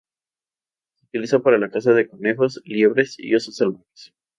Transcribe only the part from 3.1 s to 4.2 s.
y osos salvajes.